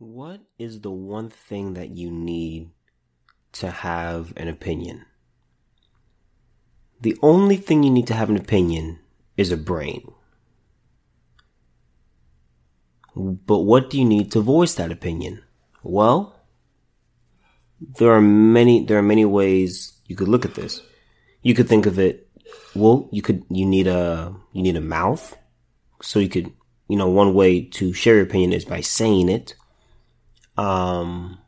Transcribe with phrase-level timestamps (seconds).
[0.00, 2.70] What is the one thing that you need
[3.52, 5.04] to have an opinion?
[7.02, 9.00] The only thing you need to have an opinion
[9.36, 10.10] is a brain.
[13.14, 15.42] But what do you need to voice that opinion?
[15.82, 16.34] Well,
[17.98, 20.80] there are many, there are many ways you could look at this.
[21.42, 22.26] You could think of it,
[22.74, 25.36] well, you could, you need a, you need a mouth.
[26.00, 26.54] So you could,
[26.88, 29.56] you know, one way to share your opinion is by saying it.
[30.60, 31.38] Um,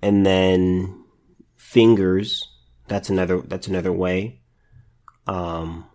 [0.00, 1.04] and then
[1.56, 2.48] fingers.
[2.86, 4.42] That's another, that's another way.
[5.26, 5.86] Um,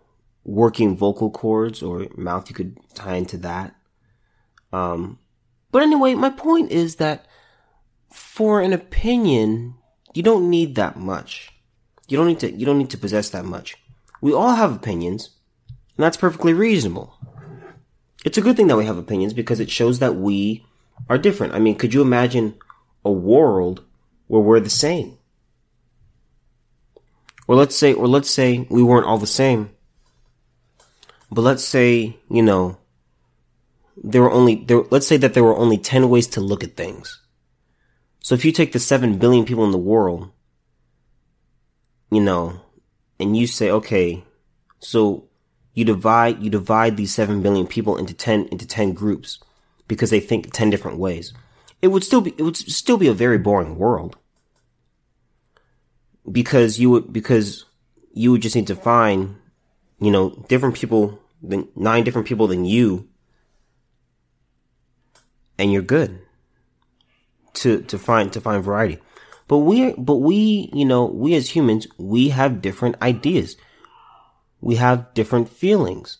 [0.44, 3.74] working vocal cords or mouth, you could tie into that.
[4.74, 5.18] Um,
[5.70, 7.24] but anyway, my point is that
[8.12, 9.76] for an opinion,
[10.12, 11.48] you don't need that much.
[12.08, 13.78] You don't need to, you don't need to possess that much.
[14.20, 15.30] We all have opinions,
[15.68, 17.14] and that's perfectly reasonable.
[18.22, 20.66] It's a good thing that we have opinions because it shows that we
[21.08, 21.54] are different.
[21.54, 22.54] I mean, could you imagine
[23.04, 23.84] a world
[24.26, 25.18] where we're the same?
[27.46, 29.70] Or let's say, or let's say we weren't all the same.
[31.30, 32.78] But let's say, you know,
[33.96, 36.76] there were only, there, let's say that there were only 10 ways to look at
[36.76, 37.20] things.
[38.20, 40.30] So if you take the 7 billion people in the world,
[42.10, 42.60] you know,
[43.18, 44.24] and you say, okay,
[44.78, 45.28] so
[45.74, 49.38] you divide, you divide these 7 billion people into 10, into 10 groups
[49.92, 51.34] because they think 10 different ways.
[51.82, 54.16] It would still be, it would still be a very boring world.
[56.30, 57.66] Because you would, because
[58.14, 59.36] you would just need to find,
[60.00, 63.06] you know, different people, than nine different people than you,
[65.58, 66.20] and you're good
[67.52, 68.98] to, to find, to find variety.
[69.46, 73.58] But we, but we, you know, we as humans, we have different ideas.
[74.62, 76.16] We have different feelings.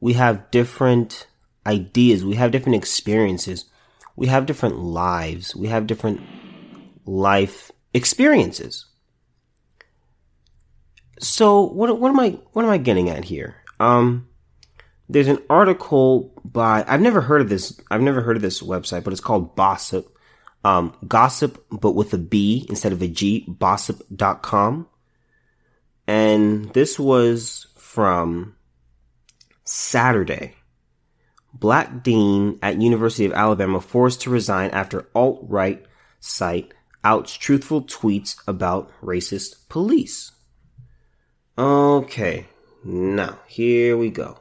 [0.00, 1.28] We have different
[1.66, 2.24] ideas.
[2.24, 3.66] We have different experiences.
[4.16, 5.54] We have different lives.
[5.56, 6.20] We have different
[7.04, 8.86] life experiences.
[11.20, 13.56] So what what am I what am I getting at here?
[13.80, 14.28] Um
[15.08, 19.04] there's an article by I've never heard of this I've never heard of this website,
[19.04, 20.06] but it's called Bossip.
[20.64, 24.88] Um gossip but with a B instead of a G, bossip.com.
[26.06, 28.56] And this was from
[29.64, 30.56] Saturday.
[31.54, 35.86] Black dean at University of Alabama forced to resign after alt-right
[36.18, 40.32] site outs truthful tweets about racist police.
[41.56, 42.48] Okay,
[42.82, 44.40] now here we go.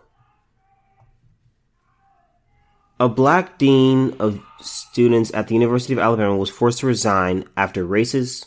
[3.00, 7.86] A black dean of students at the University of Alabama was forced to resign after
[7.86, 8.46] racist.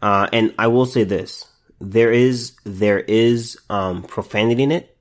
[0.00, 1.46] Uh, and I will say this:
[1.80, 4.96] there is there is um, profanity in it,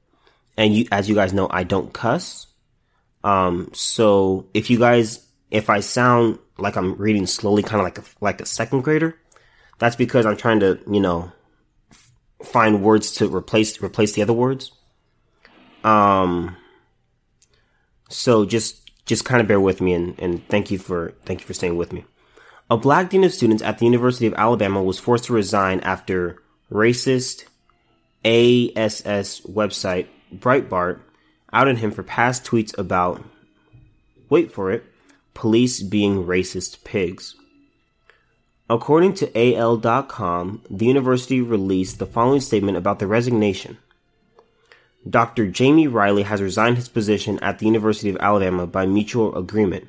[0.57, 2.47] and you, as you guys know, I don't cuss.
[3.23, 7.97] Um, so if you guys, if I sound like I'm reading slowly, kind of like
[7.97, 9.17] a, like a second grader,
[9.79, 11.31] that's because I'm trying to, you know,
[12.43, 14.71] find words to replace, replace the other words.
[15.83, 16.55] Um,
[18.09, 21.45] so just, just kind of bear with me and, and thank you for, thank you
[21.45, 22.05] for staying with me.
[22.69, 26.41] A black dean of students at the University of Alabama was forced to resign after
[26.71, 27.43] racist
[28.23, 31.01] ASS website Breitbart
[31.53, 33.23] outed him for past tweets about,
[34.29, 34.83] wait for it,
[35.33, 37.35] police being racist pigs.
[38.69, 43.77] According to AL.com, the university released the following statement about the resignation.
[45.09, 45.47] Dr.
[45.47, 49.87] Jamie Riley has resigned his position at the University of Alabama by mutual agreement.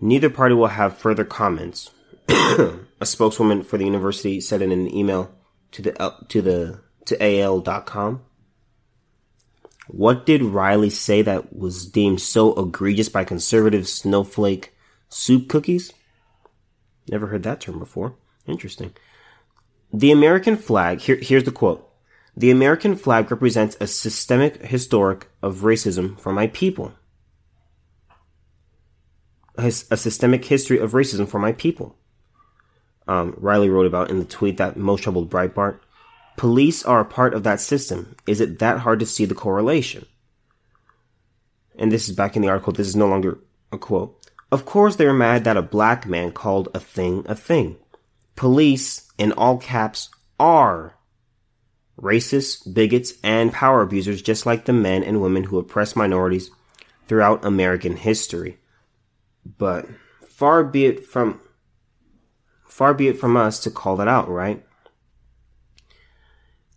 [0.00, 1.90] Neither party will have further comments.
[2.28, 5.30] a spokeswoman for the university said in an email
[5.72, 8.22] to the uh, to the to AL.com.
[9.92, 14.72] What did Riley say that was deemed so egregious by conservative snowflake
[15.08, 15.92] soup cookies?
[17.10, 18.14] Never heard that term before.
[18.46, 18.94] Interesting.
[19.92, 21.88] The American flag, here, here's the quote.
[22.36, 26.92] The American flag represents a systemic historic of racism for my people.
[29.58, 31.96] A, a systemic history of racism for my people.
[33.08, 35.80] Um, Riley wrote about in the tweet that most troubled Breitbart.
[36.40, 38.16] Police are a part of that system.
[38.26, 40.06] Is it that hard to see the correlation?
[41.78, 42.72] And this is back in the article.
[42.72, 43.40] This is no longer
[43.70, 44.26] a quote.
[44.50, 47.76] Of course, they are mad that a black man called a thing a thing.
[48.36, 50.08] Police, in all caps,
[50.38, 50.96] are
[52.00, 56.50] racists, bigots, and power abusers, just like the men and women who oppress minorities
[57.06, 58.56] throughout American history.
[59.44, 59.86] But
[60.26, 61.38] far be it from
[62.64, 64.64] far be it from us to call that out, right?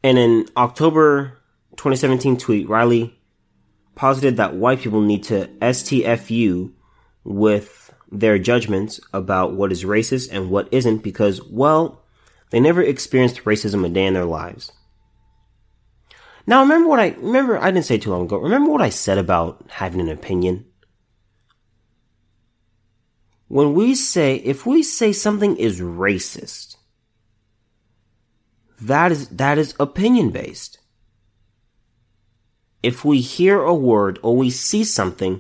[0.04, 1.40] In an October
[1.78, 3.18] 2017 tweet, Riley
[3.96, 6.74] posited that white people need to STFU
[7.24, 12.04] with their judgments about what is racist and what isn't because, well,
[12.50, 14.74] they never experienced racism a day in their lives.
[16.46, 18.38] Now remember what I remember I didn't say too long ago.
[18.38, 20.66] Remember what I said about having an opinion?
[23.48, 26.73] When we say if we say something is racist,
[28.88, 30.80] that is that is opinion based.
[32.81, 35.39] If we hear a word or we see something,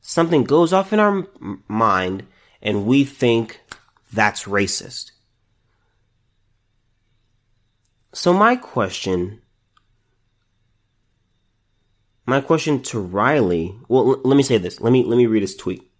[0.00, 1.26] something goes off in our
[1.66, 2.26] mind
[2.60, 3.60] and we think
[4.12, 5.12] that's racist.
[8.12, 9.40] So my question
[12.26, 14.80] my question to Riley, well l- let me say this.
[14.80, 15.90] Let me let me read his tweet.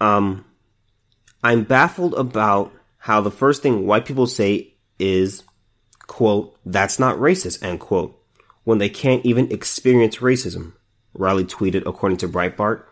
[0.00, 0.44] Um
[1.42, 5.42] I'm baffled about how the first thing white people say is
[6.06, 8.20] quote that's not racist end quote
[8.64, 10.72] when they can't even experience racism.
[11.14, 12.84] Riley tweeted according to Breitbart.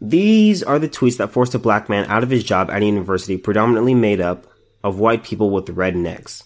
[0.00, 2.86] These are the tweets that forced a black man out of his job at a
[2.86, 4.46] university predominantly made up
[4.82, 6.44] of white people with red necks.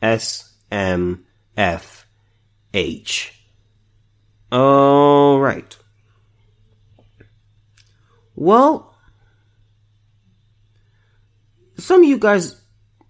[0.00, 1.24] S M
[1.56, 2.06] F
[2.72, 3.32] H.
[4.52, 5.76] All right.
[8.36, 8.93] Well,
[11.84, 12.60] some of you guys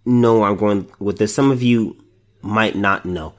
[0.05, 1.33] know I'm going with this.
[1.33, 1.97] Some of you
[2.43, 3.35] might not know.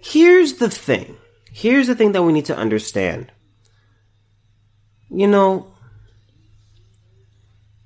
[0.00, 1.16] Here's the thing.
[1.50, 3.32] Here's the thing that we need to understand.
[5.10, 5.72] You know,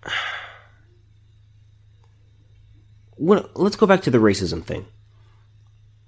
[3.17, 4.87] when, let's go back to the racism thing.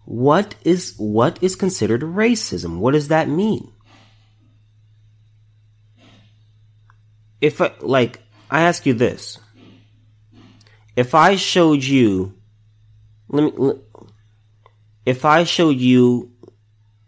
[0.06, 2.78] What is what is considered racism?
[2.78, 3.72] What does that mean?
[7.40, 9.38] If I, like I ask you this.
[10.96, 12.34] If I showed you
[13.28, 13.72] let me
[15.06, 16.32] if I showed you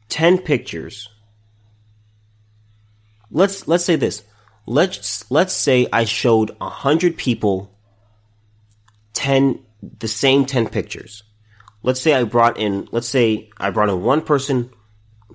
[0.09, 1.09] 10 pictures
[3.31, 4.23] let's let's say this.
[4.67, 7.73] Let's let's say I showed 100 people
[9.15, 9.61] 10
[9.99, 11.23] the same 10 pictures.
[11.83, 14.71] Let's say I brought in let's say I brought in one person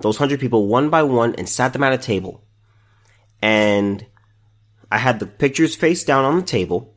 [0.02, 2.44] those 100 people one by one and sat them at a table.
[3.42, 4.06] And
[4.92, 6.91] I had the pictures face down on the table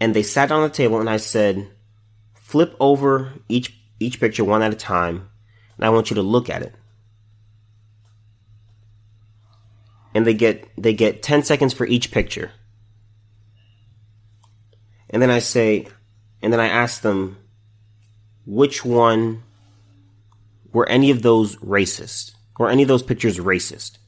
[0.00, 1.70] and they sat on the table and I said
[2.34, 5.28] flip over each each picture one at a time,
[5.76, 6.74] and I want you to look at it.
[10.14, 12.50] And they get they get 10 seconds for each picture.
[15.10, 15.86] And then I say
[16.42, 17.36] and then I ask them
[18.46, 19.42] which one
[20.72, 22.32] were any of those racist?
[22.58, 23.98] Were any of those pictures racist?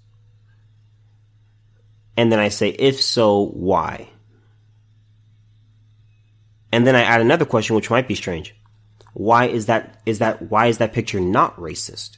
[2.16, 4.11] And then I say, if so, why?
[6.72, 8.54] And then I add another question, which might be strange.
[9.12, 12.16] Why is that is that why is that picture not racist?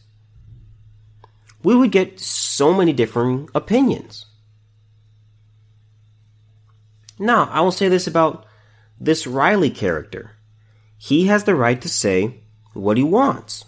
[1.63, 4.27] We would get so many differing opinions.
[7.19, 8.47] Now i will say this about
[9.01, 10.33] this riley character.
[10.97, 12.41] He has the right to say
[12.75, 13.65] what he wants.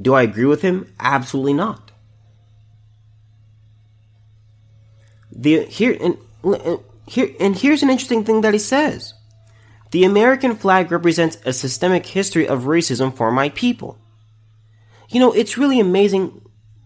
[0.00, 0.94] Do i agree with him?
[1.00, 1.90] Absolutely not.
[5.32, 6.18] The here and
[7.06, 9.14] here and here's an interesting thing that he says
[9.96, 13.96] the American flag represents a systemic history of racism for my people.
[15.08, 16.42] You know, it's really amazing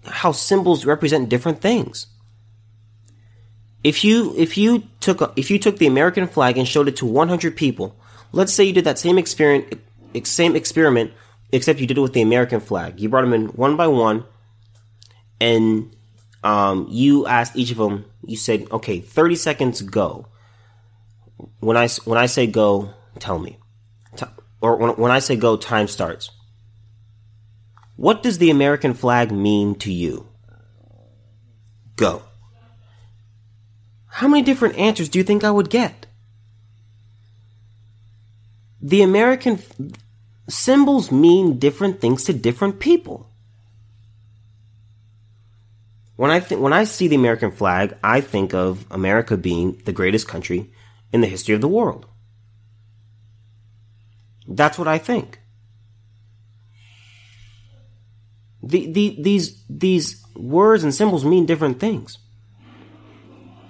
[0.07, 2.07] how symbols represent different things.
[3.83, 7.05] If you if you took if you took the American flag and showed it to
[7.05, 7.97] 100 people,
[8.31, 9.81] let's say you did that same experiment
[10.23, 11.11] same experiment
[11.51, 13.01] except you did it with the American flag.
[13.01, 14.23] You brought them in one by one
[15.41, 15.91] and
[16.45, 20.27] um, you asked each of them, you said, okay, 30 seconds go
[21.59, 23.59] when I when I say go, tell me,
[24.61, 26.31] or when I say go, time starts.
[27.97, 30.29] What does the American flag mean to you?
[31.97, 32.23] Go.
[34.07, 36.07] How many different answers do you think I would get?
[38.83, 39.73] The American f-
[40.49, 43.31] symbols mean different things to different people.
[46.17, 49.93] When I think when I see the American flag, I think of America being the
[49.93, 50.71] greatest country
[51.13, 52.07] in the history of the world.
[54.51, 55.41] That's what I think.
[58.63, 62.19] The, the, these, these words and symbols mean different things.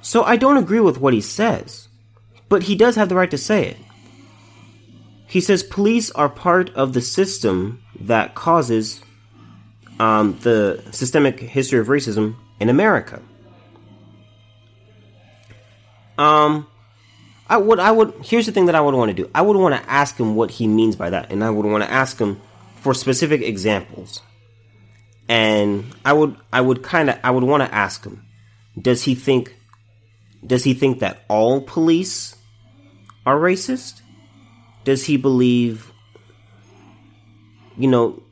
[0.00, 1.88] So I don't agree with what he says,
[2.48, 3.76] but he does have the right to say it.
[5.26, 9.02] He says police are part of the system that causes
[10.00, 13.22] um, the systemic history of racism in America.
[16.18, 16.66] Um,
[17.50, 19.28] I would I would here's the thing that I would want to do.
[19.34, 21.82] I would want to ask him what he means by that, and I would want
[21.84, 22.40] to ask him
[22.76, 24.22] for specific examples.
[25.28, 28.24] and I would I would kind of I would want to ask him,
[28.80, 29.54] does he think
[30.44, 32.34] does he think that all police
[33.24, 34.00] are racist?
[34.84, 35.92] Does he believe
[37.76, 38.22] you know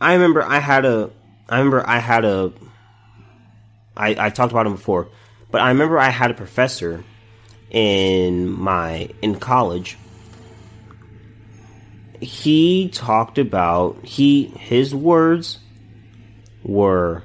[0.00, 1.10] I remember I had a
[1.48, 2.52] I remember I had a
[3.96, 5.08] I I talked about him before,
[5.50, 7.04] but I remember I had a professor
[7.70, 9.96] in my in college
[12.20, 15.58] he talked about he his words
[16.62, 17.22] were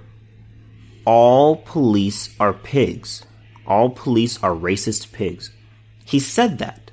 [1.06, 3.26] all police are pigs.
[3.66, 5.52] All police are racist pigs.
[6.06, 6.92] He said that.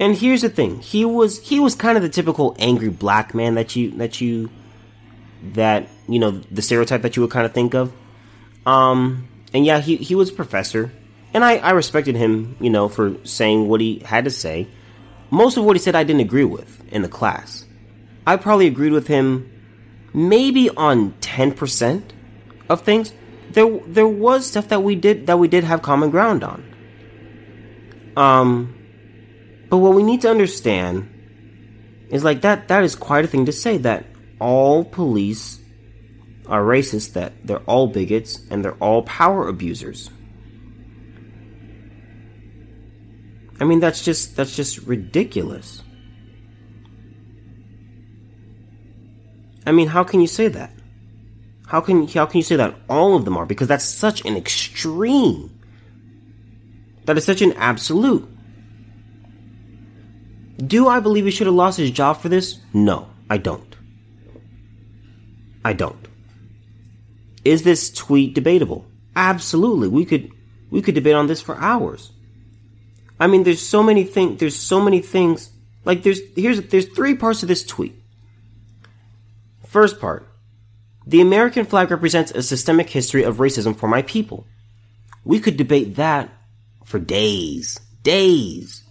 [0.00, 0.80] And here's the thing.
[0.80, 4.50] He was he was kind of the typical angry black man that you that you
[5.54, 7.92] that you know the stereotype that you would kind of think of.
[8.64, 10.92] Um and yeah, he he was a professor
[11.34, 14.68] and I I respected him, you know, for saying what he had to say.
[15.30, 17.64] Most of what he said I didn't agree with in the class.
[18.26, 19.52] I probably agreed with him
[20.14, 22.02] maybe on 10%
[22.68, 23.12] of things.
[23.50, 26.64] There there was stuff that we did that we did have common ground on.
[28.16, 28.74] Um
[29.68, 31.14] but what we need to understand
[32.10, 34.06] is like that that is quite a thing to say that
[34.40, 35.60] all police
[36.48, 40.10] are racist, that they're all bigots and they're all power abusers.
[43.60, 45.82] I mean that's just that's just ridiculous.
[49.68, 50.72] I mean, how can you say that?
[51.66, 53.44] How can how can you say that all of them are?
[53.44, 55.60] Because that's such an extreme.
[57.04, 58.26] That is such an absolute.
[60.56, 62.58] Do I believe he should have lost his job for this?
[62.72, 63.76] No, I don't.
[65.64, 66.08] I don't.
[67.48, 68.84] Is this tweet debatable?
[69.16, 69.88] Absolutely.
[69.88, 70.30] We could
[70.68, 72.12] we could debate on this for hours.
[73.18, 74.38] I mean, there's so many things.
[74.38, 75.48] There's so many things.
[75.82, 77.94] Like there's here's there's three parts of this tweet.
[79.66, 80.28] First part.
[81.06, 84.46] The American flag represents a systemic history of racism for my people.
[85.24, 86.28] We could debate that
[86.84, 88.82] for days, days.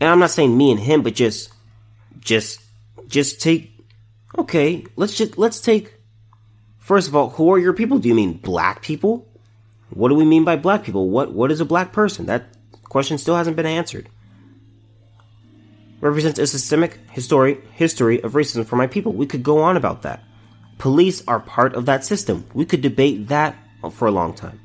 [0.00, 1.52] And I'm not saying me and him, but just,
[2.18, 2.60] just,
[3.06, 3.70] just take,
[4.36, 5.95] okay, let's just, let's take,
[6.86, 7.98] first of all, who are your people?
[7.98, 9.28] Do you mean black people?
[9.90, 11.10] What do we mean by black people?
[11.10, 12.26] What, what is a black person?
[12.26, 12.46] That
[12.84, 14.08] question still hasn't been answered
[16.00, 19.12] represents a systemic history history of racism for my people.
[19.12, 20.22] We could go on about that.
[20.78, 22.46] Police are part of that system.
[22.52, 23.56] We could debate that
[23.92, 24.60] for a long time.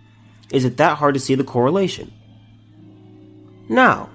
[0.52, 2.12] Is it that hard to see the correlation?
[3.70, 4.10] Now,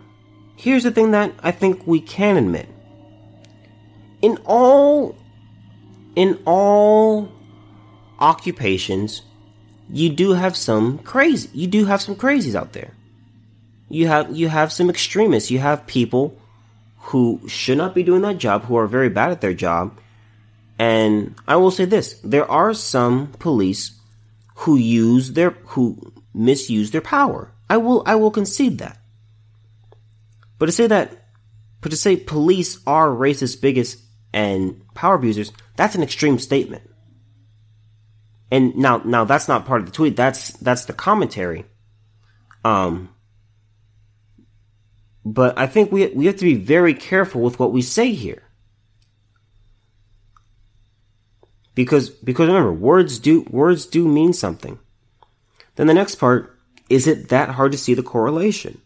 [0.57, 2.69] here's the thing that I think we can admit.
[4.21, 5.17] In all
[6.15, 7.33] in all
[8.19, 9.23] occupations,
[9.91, 11.49] you do have some crazy.
[11.53, 12.93] You do have some crazies out there.
[13.89, 15.51] You have you have some extremists.
[15.51, 16.39] You have people
[16.99, 19.99] who should not be doing that job, who are very bad at their job.
[20.79, 23.93] And I will say this, there are some police
[24.57, 27.53] who use their who misuse their power.
[27.71, 28.99] I will I will concede that.
[30.59, 31.27] But to say that
[31.81, 33.97] but to say police are racist, bigots,
[34.33, 36.83] and power abusers, that's an extreme statement.
[38.51, 41.67] And now now that's not part of the tweet, that's that's the commentary.
[42.65, 43.11] Um
[45.27, 48.45] but I think we, we have to be very careful with what we say here.
[51.75, 54.79] Because, because remember, words do, words do mean something.
[55.75, 56.57] Then the next part,
[56.89, 58.81] is it that hard to see the correlation?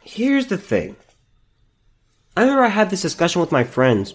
[0.00, 0.94] Here's the thing.
[2.36, 4.14] I remember I had this discussion with my friends.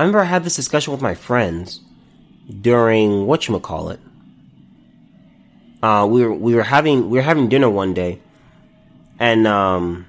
[0.00, 1.80] I remember I had this discussion with my friends
[2.48, 4.00] during whatchamacallit
[5.82, 8.20] uh, we were we were having we were having dinner one day,
[9.18, 10.06] and um,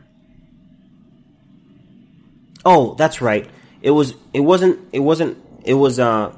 [2.66, 3.50] oh, that's right.
[3.82, 6.34] It was it wasn't it wasn't it was uh,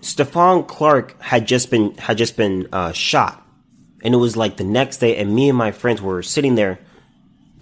[0.00, 3.46] Stephon Clark had just been had just been uh, shot,
[4.02, 6.80] and it was like the next day, and me and my friends were sitting there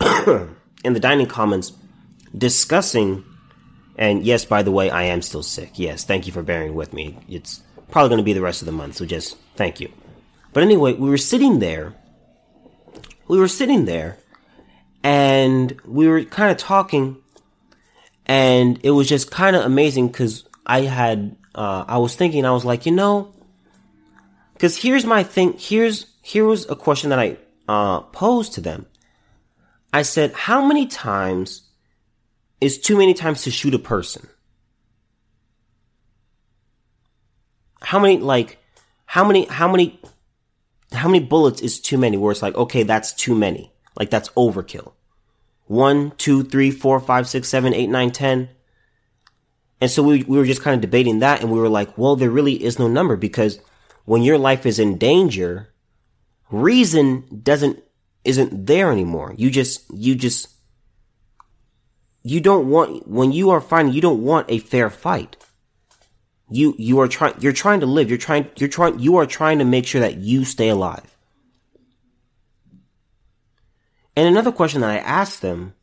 [0.84, 1.72] in the dining commons
[2.36, 3.24] discussing.
[3.96, 5.78] And yes, by the way, I am still sick.
[5.78, 7.18] Yes, thank you for bearing with me.
[7.28, 9.92] It's probably going to be the rest of the month, so just thank you.
[10.52, 11.94] But anyway, we were sitting there.
[13.28, 14.18] We were sitting there
[15.02, 17.16] and we were kind of talking
[18.26, 22.52] and it was just kind of amazing because I had, uh, I was thinking, I
[22.52, 23.34] was like, you know,
[24.54, 27.36] because here's my thing, here's, here was a question that I,
[27.68, 28.86] uh, posed to them.
[29.92, 31.63] I said, how many times
[32.64, 34.28] is too many times to shoot a person?
[37.80, 38.58] How many, like,
[39.04, 40.00] how many, how many
[40.94, 43.72] how many bullets is too many where it's like, okay, that's too many.
[43.98, 44.92] Like that's overkill.
[45.66, 48.48] One, two, three, four, five, six, seven, eight, nine, ten.
[49.80, 52.16] And so we, we were just kind of debating that and we were like, well,
[52.16, 53.58] there really is no number because
[54.04, 55.68] when your life is in danger,
[56.50, 57.82] reason doesn't,
[58.24, 59.34] isn't there anymore.
[59.36, 60.48] You just, you just,
[62.24, 65.36] you don't want, when you are fighting, you don't want a fair fight.
[66.50, 68.08] You, you are trying, you're trying to live.
[68.08, 71.16] You're trying, you're trying, you are trying to make sure that you stay alive.
[74.16, 75.74] And another question that I asked them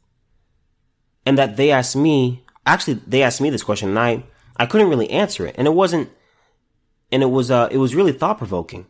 [1.26, 4.24] and that they asked me, actually they asked me this question and I,
[4.58, 5.56] I couldn't really answer it.
[5.58, 6.10] And it wasn't,
[7.12, 8.88] and it was, uh, it was really thought provoking.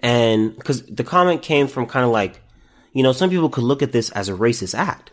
[0.00, 2.42] And because the comment came from kind of like,
[2.92, 5.12] you know, some people could look at this as a racist act,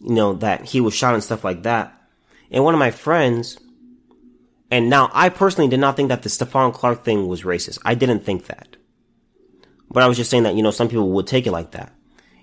[0.00, 1.92] you know, that he was shot and stuff like that.
[2.50, 3.58] And one of my friends,
[4.70, 7.78] and now I personally did not think that the Stephon Clark thing was racist.
[7.84, 8.76] I didn't think that.
[9.90, 11.92] But I was just saying that, you know, some people would take it like that.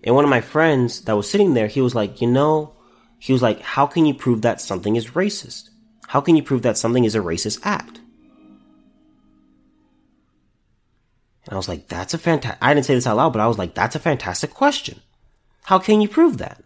[0.04, 2.76] And one of my friends that was sitting there, he was like, you know,
[3.20, 5.70] he was like, how can you prove that something is racist?
[6.08, 8.00] How can you prove that something is a racist act?
[11.46, 13.48] And I was like, that's a fantastic, I didn't say this out loud, but I
[13.48, 15.02] was like, that's a fantastic question.
[15.64, 16.64] How can you prove that?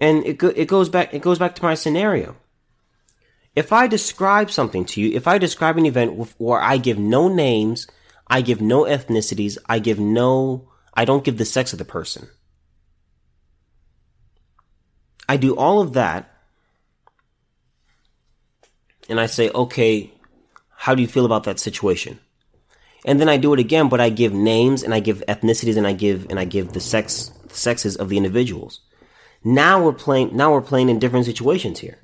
[0.00, 2.36] And it, go- it goes back, it goes back to my scenario.
[3.54, 7.28] If I describe something to you, if I describe an event where I give no
[7.28, 7.86] names,
[8.26, 12.28] I give no ethnicities, I give no, I don't give the sex of the person.
[15.28, 16.32] I do all of that.
[19.08, 20.12] And I say, okay,
[20.76, 22.20] how do you feel about that situation?
[23.04, 25.86] And then I do it again, but I give names and I give ethnicities and
[25.86, 28.80] I give, and I give the sex, the sexes of the individuals.
[29.42, 31.98] Now we're playing, now we're playing in different situations here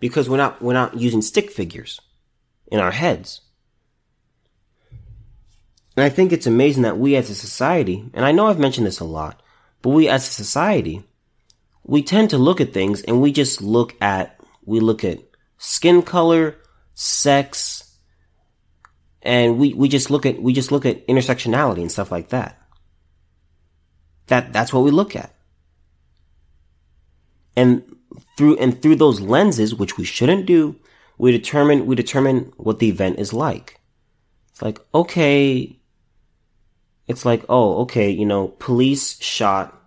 [0.00, 2.00] because we're not we're not using stick figures
[2.66, 3.42] in our heads.
[5.96, 8.86] And I think it's amazing that we as a society, and I know I've mentioned
[8.86, 9.42] this a lot,
[9.82, 11.04] but we as a society,
[11.84, 15.18] we tend to look at things and we just look at we look at
[15.58, 16.56] skin color,
[16.94, 17.96] sex,
[19.22, 22.58] and we, we just look at we just look at intersectionality and stuff like that.
[24.26, 25.34] That that's what we look at.
[27.56, 27.96] And
[28.36, 30.76] through and through those lenses, which we shouldn't do,
[31.18, 33.80] we determine we determine what the event is like.
[34.50, 35.78] It's like okay,
[37.06, 39.78] it's like oh okay, you know, police shot.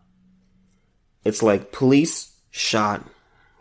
[1.24, 3.04] It's like police shot,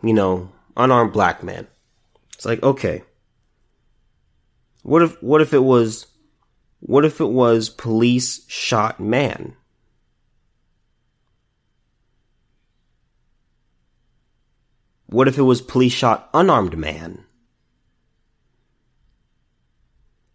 [0.03, 1.67] you know, unarmed black man.
[2.35, 3.03] It's like okay.
[4.83, 6.07] What if what if it was
[6.79, 9.55] what if it was police shot man?
[15.07, 17.23] What if it was police shot unarmed man?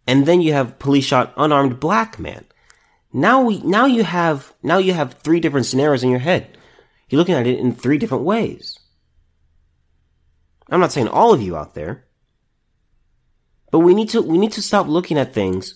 [0.07, 2.45] And then you have police shot unarmed black man.
[3.13, 6.57] Now we, now you have, now you have three different scenarios in your head.
[7.09, 8.79] You're looking at it in three different ways.
[10.69, 12.05] I'm not saying all of you out there,
[13.71, 15.75] but we need to, we need to stop looking at things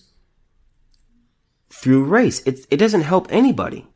[1.68, 2.42] through race.
[2.46, 3.86] It, it doesn't help anybody.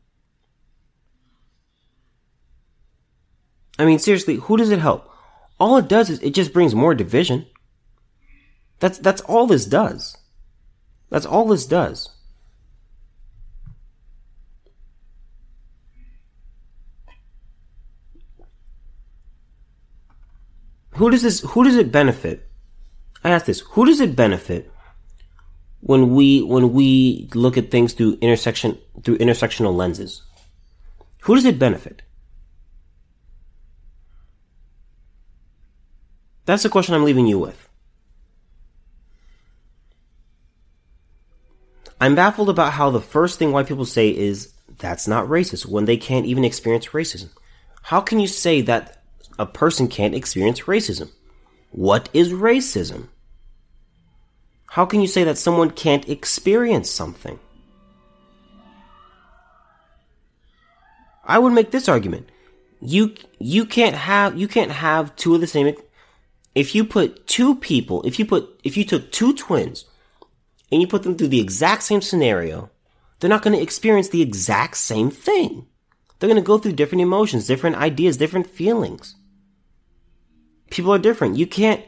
[3.79, 5.09] I mean, seriously, who does it help?
[5.59, 7.45] All it does is it just brings more division.
[8.79, 10.17] That's that's all this does.
[11.09, 12.09] That's all this does.
[20.93, 22.49] Who does this who does it benefit?
[23.23, 24.71] I ask this, who does it benefit
[25.79, 30.23] when we when we look at things through intersection through intersectional lenses?
[31.21, 32.01] Who does it benefit?
[36.45, 37.69] That's the question I'm leaving you with.
[41.99, 45.85] I'm baffled about how the first thing white people say is that's not racist when
[45.85, 47.29] they can't even experience racism.
[47.83, 49.03] How can you say that
[49.37, 51.11] a person can't experience racism?
[51.71, 53.09] What is racism?
[54.71, 57.39] How can you say that someone can't experience something?
[61.23, 62.29] I would make this argument.
[62.81, 65.75] You you can't have you can't have two of the same
[66.53, 69.85] if you put two people, if you put, if you took two twins
[70.71, 72.69] and you put them through the exact same scenario,
[73.19, 75.67] they're not going to experience the exact same thing.
[76.19, 79.15] They're going to go through different emotions, different ideas, different feelings.
[80.69, 81.37] People are different.
[81.37, 81.83] You can't,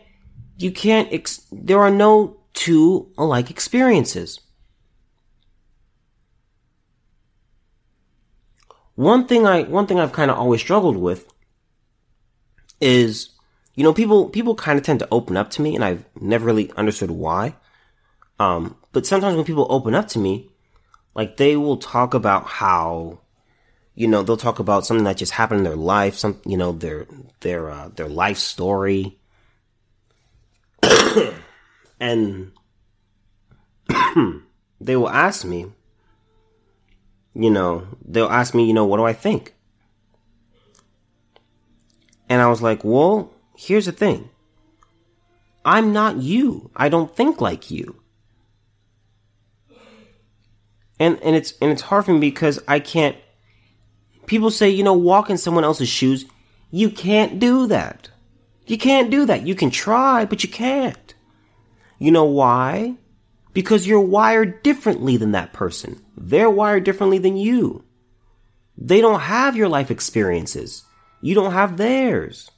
[0.57, 4.39] you can't, ex- there are no two alike experiences.
[8.95, 11.27] One thing I, one thing I've kind of always struggled with
[12.79, 13.29] is
[13.75, 16.45] you know, people, people kind of tend to open up to me and I've never
[16.45, 17.55] really understood why.
[18.39, 20.49] Um, but sometimes when people open up to me,
[21.15, 23.19] like they will talk about how
[23.95, 26.71] you know they'll talk about something that just happened in their life some you know
[26.71, 27.05] their
[27.41, 29.17] their uh, their life story
[31.99, 32.51] and
[34.81, 35.71] they will ask me
[37.35, 39.53] you know they'll ask me you know what do i think
[42.29, 44.29] and i was like well here's the thing
[45.65, 48.03] i'm not you i don't think like you
[50.99, 53.17] and and it's and it's hard for me because I can't.
[54.25, 56.25] People say, you know, walk in someone else's shoes.
[56.71, 58.09] You can't do that.
[58.65, 59.45] You can't do that.
[59.45, 61.13] You can try, but you can't.
[61.99, 62.95] You know why?
[63.53, 66.01] Because you're wired differently than that person.
[66.15, 67.83] They're wired differently than you.
[68.77, 70.83] They don't have your life experiences.
[71.21, 72.49] You don't have theirs.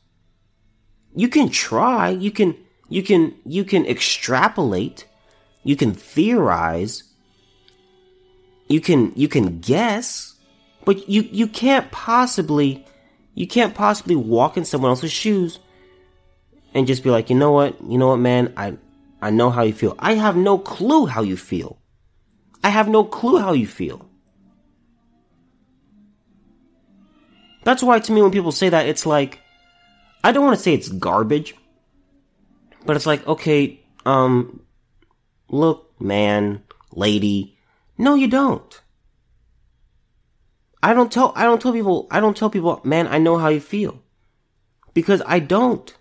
[1.16, 2.10] You can try.
[2.10, 2.56] You can,
[2.90, 5.06] you can, you can extrapolate.
[5.64, 7.04] You can theorize
[8.68, 10.36] you can you can guess,
[10.86, 12.86] but you you can't possibly
[13.36, 15.60] you can't possibly walk in someone else's shoes
[16.74, 18.78] and just be like, you know what, you know what, man, I
[19.22, 19.96] I know how you feel.
[20.00, 21.78] I have no clue how you feel.
[22.64, 24.10] I have no clue how you feel.
[27.64, 29.40] That's why to me when people say that it's like
[30.26, 31.54] I don't want to say it's garbage,
[32.84, 34.62] but it's like, okay, um
[35.50, 37.60] look, man, lady,
[38.00, 38.82] no, you don't.
[40.82, 43.50] I don't tell I don't tell people I don't tell people, man, I know how
[43.50, 44.02] you feel.
[44.96, 45.96] Because I don't.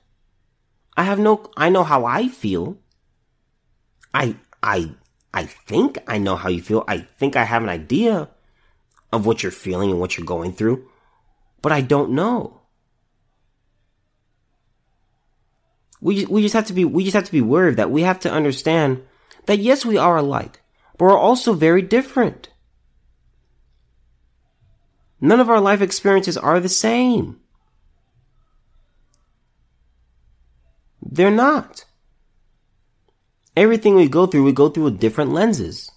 [0.96, 2.78] I have no I know how I feel.
[4.14, 4.94] I I
[5.34, 6.82] I think I know how you feel.
[6.88, 8.30] I think I have an idea
[9.12, 10.88] of what you're feeling and what you're going through,
[11.60, 12.63] but I don't know.
[16.00, 17.90] We we just have to be we just have to be aware of that.
[17.90, 19.02] We have to understand
[19.46, 20.60] that yes, we are alike
[20.98, 22.50] but we are also very different.
[25.20, 27.40] None of our life experiences are the same.
[31.02, 31.84] They're not.
[33.56, 35.90] Everything we go through, we go through with different lenses.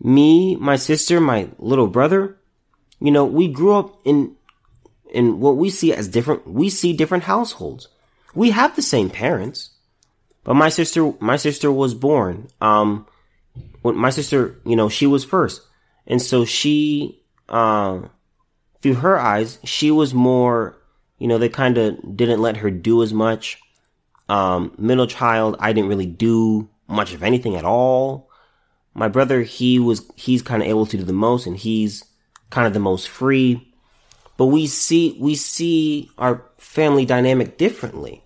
[0.00, 2.38] Me, my sister, my little brother,
[3.00, 4.36] you know, we grew up in,
[5.14, 7.88] in what we see as different, we see different households.
[8.34, 9.70] We have the same parents.
[10.44, 12.48] But my sister, my sister was born.
[12.60, 13.06] Um,
[13.80, 15.62] when my sister, you know, she was first,
[16.06, 18.02] and so she, uh,
[18.82, 20.76] through her eyes, she was more,
[21.18, 23.58] you know, they kind of didn't let her do as much.
[24.28, 28.28] Um, middle child, I didn't really do much of anything at all.
[28.92, 32.04] My brother, he was, he's kind of able to do the most, and he's
[32.50, 33.73] kind of the most free.
[34.36, 38.24] But we see, we see our family dynamic differently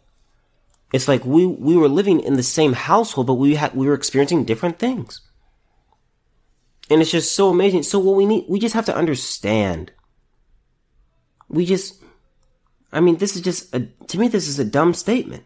[0.93, 3.95] it's like we we were living in the same household, but we had we were
[3.95, 5.21] experiencing different things.
[6.91, 7.83] And it's just so amazing.
[7.83, 9.93] So what we need we just have to understand.
[11.49, 12.03] We just
[12.91, 15.45] I mean, this is just a to me this is a dumb statement.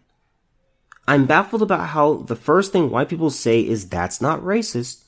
[1.09, 5.05] I'm baffled about how the first thing white people say is that's not racist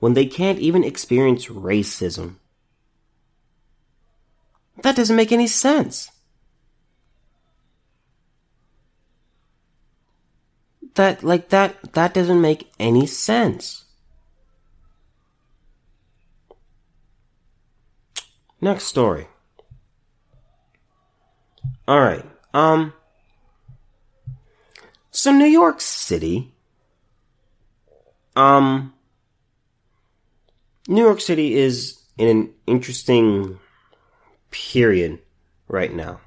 [0.00, 2.36] when they can't even experience racism.
[4.82, 6.10] That doesn't make any sense.
[10.96, 13.84] that like that that doesn't make any sense.
[18.60, 19.28] Next story.
[21.86, 22.24] All right.
[22.52, 22.92] Um
[25.10, 26.52] so New York City
[28.34, 28.92] um
[30.88, 33.58] New York City is in an interesting
[34.56, 35.18] period
[35.68, 36.20] right now.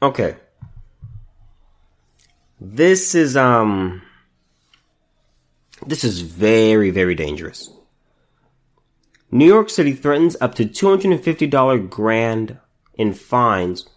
[0.00, 0.36] Okay.
[2.60, 4.02] This is um
[5.86, 7.70] this is very very dangerous.
[9.30, 12.58] New York City threatens up to $250 grand
[12.94, 13.88] in fines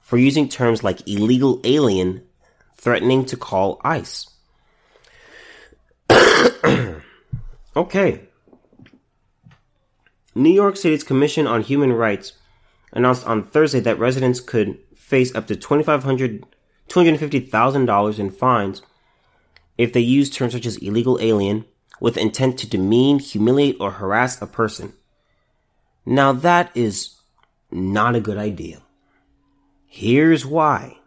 [0.00, 2.22] for using terms like illegal alien
[2.76, 4.30] threatening to call ICE.
[7.76, 8.28] okay.
[10.34, 12.32] New York City's Commission on Human Rights
[12.92, 16.44] announced on Thursday that residents could face up to $2,500,
[16.88, 18.82] $250,000 in fines
[19.76, 21.64] if they use terms such as illegal alien
[22.00, 24.92] with intent to demean, humiliate, or harass a person.
[26.04, 27.20] Now that is
[27.70, 28.82] not a good idea.
[29.86, 30.98] Here's why.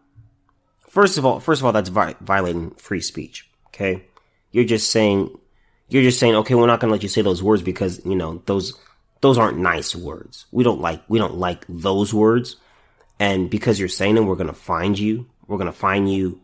[0.87, 3.49] First of all, first of all, that's vi- violating free speech.
[3.67, 4.05] Okay,
[4.51, 5.37] you're just saying,
[5.89, 8.15] you're just saying, okay, we're not going to let you say those words because you
[8.15, 8.73] know those
[9.21, 10.45] those aren't nice words.
[10.51, 12.57] We don't like we don't like those words.
[13.19, 15.27] And because you're saying them, we're going to find you.
[15.47, 16.41] We're going to find you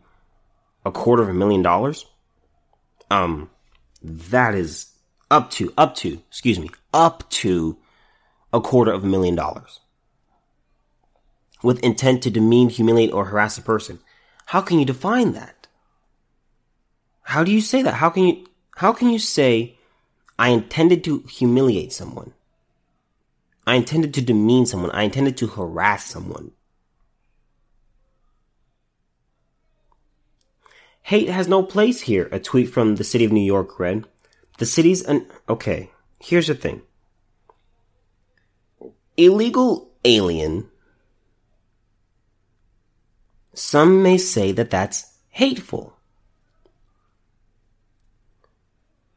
[0.84, 2.06] a quarter of a million dollars.
[3.10, 3.50] Um,
[4.02, 4.90] that is
[5.30, 7.78] up to, up to, excuse me, up to
[8.52, 9.80] a quarter of a million dollars.
[11.62, 14.00] With intent to demean, humiliate, or harass a person.
[14.46, 15.66] How can you define that?
[17.22, 17.94] How do you say that?
[17.94, 19.78] How can you, how can you say,
[20.38, 22.32] I intended to humiliate someone?
[23.66, 24.90] I intended to demean someone.
[24.90, 26.52] I intended to harass someone.
[31.02, 34.06] Hate has no place here, a tweet from the city of New York read.
[34.58, 36.82] The city's an, okay, here's the thing.
[39.16, 40.70] Illegal alien.
[43.52, 45.93] Some may say that that's hateful.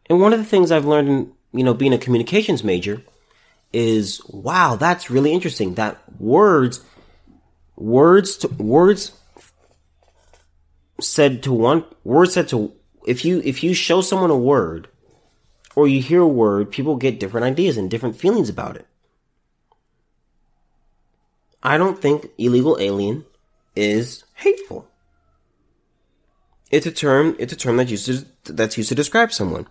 [0.10, 3.02] And one of the things I've learned in, you know, being a communications major
[3.74, 5.74] is, wow, that's really interesting.
[5.74, 6.84] That words,
[7.76, 9.12] words to, words
[11.02, 12.74] said to one, words said to,
[13.06, 14.88] if you, if you show someone a word,
[15.76, 18.88] or you hear a word, people get different ideas and different feelings about it.
[21.62, 23.26] I don't think illegal alien
[23.76, 24.88] is hateful.
[26.72, 29.68] It's a term, it's a term that's used to, that's used to describe someone.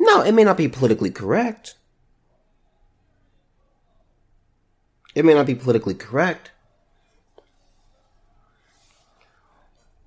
[0.00, 1.74] No, it may not be politically correct.
[5.14, 6.52] It may not be politically correct.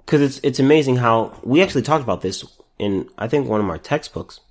[0.05, 2.43] Cause it's, it's amazing how we actually talked about this
[2.77, 4.41] in, I think, one of our textbooks.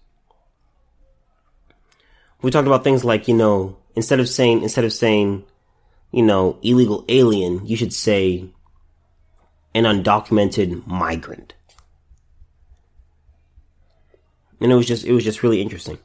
[2.43, 5.45] We talked about things like, you know, instead of saying, instead of saying,
[6.13, 8.51] you know, illegal alien, you should say
[9.75, 11.55] an undocumented migrant.
[14.61, 15.99] And it was just, it was just really interesting.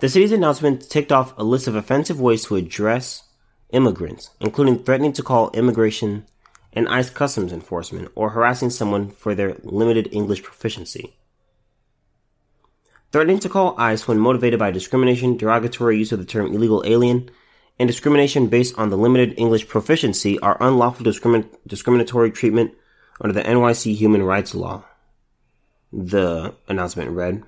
[0.00, 3.22] The city's announcement ticked off a list of offensive ways to address
[3.70, 6.26] immigrants, including threatening to call immigration
[6.72, 11.16] and ICE customs enforcement or harassing someone for their limited English proficiency.
[13.12, 17.30] Threatening to call ICE when motivated by discrimination, derogatory use of the term illegal alien,
[17.78, 22.72] and discrimination based on the limited English proficiency are unlawful discrimin- discriminatory treatment
[23.20, 24.84] under the NYC human rights law.
[25.92, 27.44] The announcement read.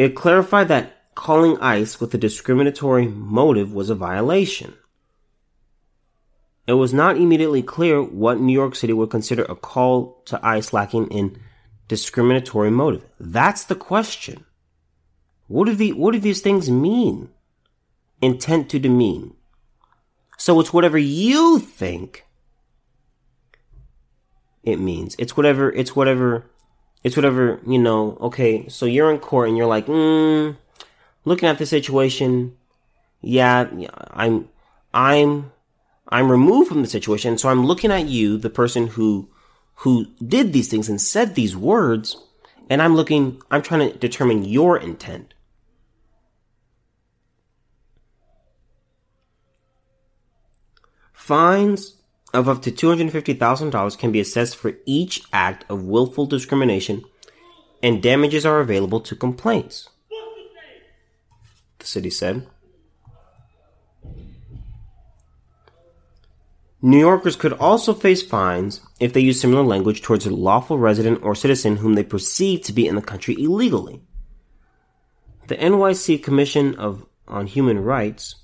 [0.00, 4.72] It clarified that calling ICE with a discriminatory motive was a violation.
[6.66, 10.72] It was not immediately clear what New York City would consider a call to ICE
[10.72, 11.38] lacking in
[11.86, 13.04] discriminatory motive.
[13.20, 14.46] That's the question.
[15.48, 17.28] What do the what do these things mean?
[18.22, 19.34] Intent to demean.
[20.38, 22.24] So it's whatever you think
[24.62, 25.14] it means.
[25.18, 26.49] It's whatever it's whatever
[27.02, 30.56] it's whatever, you know, okay, so you're in court and you're like, mm,
[31.24, 32.56] looking at the situation,
[33.22, 33.68] yeah,
[34.10, 34.48] I'm,
[34.92, 35.52] I'm,
[36.08, 37.38] I'm removed from the situation.
[37.38, 39.28] So I'm looking at you, the person who,
[39.76, 42.16] who did these things and said these words,
[42.68, 45.34] and I'm looking, I'm trying to determine your intent.
[51.12, 51.99] Fines
[52.32, 57.04] of up to $250,000 can be assessed for each act of willful discrimination,
[57.82, 59.88] and damages are available to complaints
[61.80, 62.46] the city said.
[66.82, 71.22] New Yorkers could also face fines if they use similar language towards a lawful resident
[71.22, 74.00] or citizen whom they perceive to be in the country illegally.
[75.48, 78.36] The NYC Commission of, on Human Rights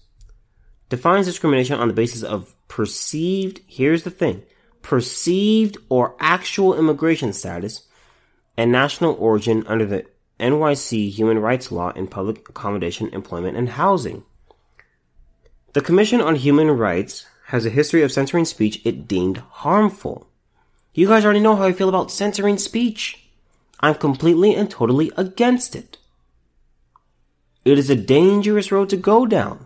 [0.90, 4.42] defines discrimination on the basis of perceived, here's the thing,
[4.82, 7.88] perceived or actual immigration status
[8.56, 10.06] and national origin under the
[10.38, 14.24] NYC Human Rights Law in Public Accommodation, Employment, and Housing.
[15.72, 20.28] The Commission on Human Rights has a history of censoring speech it deemed harmful.
[20.94, 23.28] You guys already know how I feel about censoring speech.
[23.80, 25.98] I'm completely and totally against it.
[27.64, 29.65] It is a dangerous road to go down.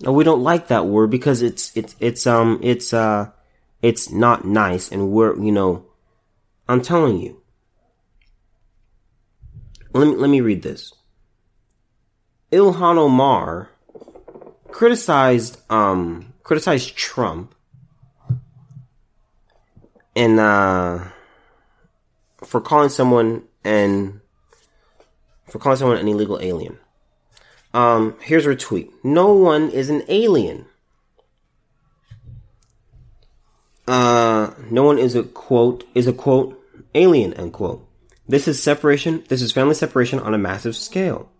[0.00, 3.30] No, we don't like that word because it's it's it's um it's uh
[3.82, 5.86] it's not nice and we're you know
[6.68, 7.42] I'm telling you
[9.92, 10.92] let me, let me read this.
[12.52, 13.70] Ilhan Omar
[14.70, 17.54] criticized um criticized Trump
[20.14, 21.04] and uh
[22.44, 24.20] for calling someone and
[25.48, 26.78] for calling someone an illegal alien.
[27.74, 28.92] Um here's her tweet.
[29.04, 30.66] No one is an alien.
[33.86, 36.62] Uh no one is a quote is a quote
[36.94, 37.86] alien end quote.
[38.28, 41.30] This is separation, this is family separation on a massive scale.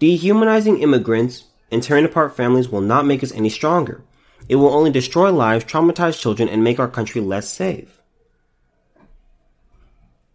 [0.00, 4.02] Dehumanizing immigrants and tearing apart families will not make us any stronger.
[4.48, 8.00] It will only destroy lives, traumatize children, and make our country less safe.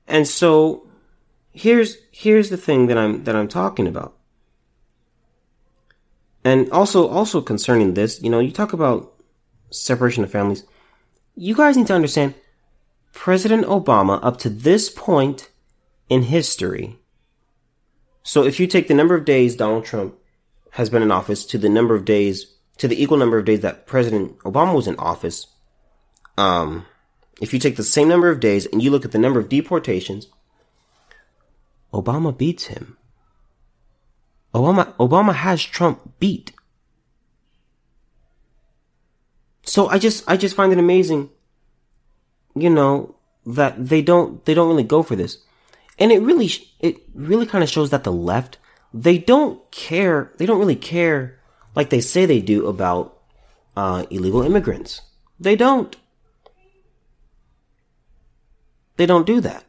[0.07, 0.87] And so
[1.51, 4.15] here's here's the thing that I'm that I'm talking about.
[6.43, 9.13] And also also concerning this, you know, you talk about
[9.69, 10.65] separation of families.
[11.35, 12.35] You guys need to understand
[13.13, 15.49] President Obama up to this point
[16.09, 16.97] in history.
[18.23, 20.15] So if you take the number of days Donald Trump
[20.71, 23.61] has been in office to the number of days to the equal number of days
[23.61, 25.47] that President Obama was in office,
[26.37, 26.85] um,
[27.39, 29.49] if you take the same number of days and you look at the number of
[29.49, 30.27] deportations,
[31.93, 32.97] Obama beats him.
[34.53, 36.51] Obama Obama has Trump beat.
[39.63, 41.29] So I just I just find it amazing,
[42.55, 45.37] you know, that they don't they don't really go for this,
[45.97, 48.57] and it really it really kind of shows that the left
[48.93, 51.39] they don't care they don't really care
[51.75, 53.17] like they say they do about
[53.75, 55.01] uh, illegal immigrants.
[55.39, 55.95] They don't.
[58.97, 59.63] They don't do that.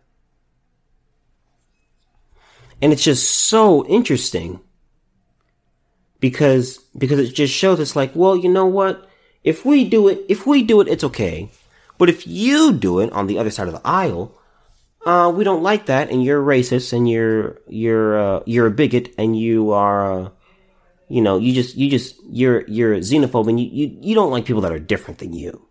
[2.82, 4.60] And it's just so interesting
[6.22, 9.10] because because it just shows it's like, well, you know what?
[9.42, 11.50] If we do it, if we do it, it's okay.
[11.98, 14.32] But if you do it on the other side of the aisle,
[15.04, 19.12] uh, we don't like that, and you're racist, and you're you're uh, you're a bigot,
[19.18, 20.28] and you are, uh,
[21.08, 24.46] you know, you just you just you're you're xenophobe, and you, you you don't like
[24.46, 25.66] people that are different than you.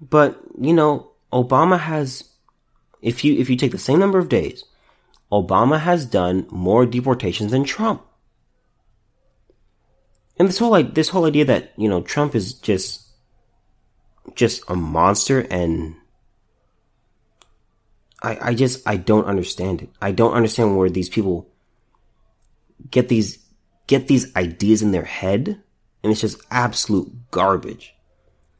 [0.00, 2.24] But, you know, Obama has,
[3.02, 4.64] if you, if you take the same number of days,
[5.32, 8.02] Obama has done more deportations than Trump.
[10.38, 13.06] And this whole, like, this whole idea that, you know, Trump is just,
[14.34, 15.96] just a monster and
[18.22, 19.90] I, I just, I don't understand it.
[20.00, 21.48] I don't understand where these people
[22.90, 23.38] get these,
[23.86, 25.62] get these ideas in their head
[26.02, 27.94] and it's just absolute garbage.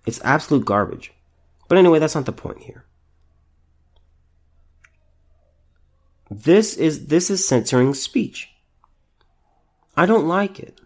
[0.07, 1.13] It's absolute garbage.
[1.69, 2.86] But anyway, that's not the point here.
[6.31, 8.51] This is this is censoring speech.
[9.97, 10.81] I don't like it.